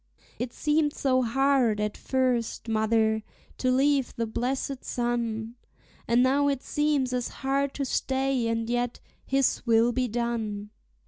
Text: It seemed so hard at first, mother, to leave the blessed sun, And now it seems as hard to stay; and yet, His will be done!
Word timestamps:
It 0.39 0.51
seemed 0.51 0.93
so 0.93 1.21
hard 1.21 1.79
at 1.79 1.95
first, 1.95 2.67
mother, 2.67 3.21
to 3.59 3.69
leave 3.69 4.15
the 4.15 4.25
blessed 4.25 4.83
sun, 4.83 5.53
And 6.07 6.23
now 6.23 6.47
it 6.47 6.63
seems 6.63 7.13
as 7.13 7.27
hard 7.27 7.75
to 7.75 7.85
stay; 7.85 8.47
and 8.47 8.67
yet, 8.67 8.99
His 9.27 9.61
will 9.67 9.91
be 9.91 10.07
done! 10.07 10.71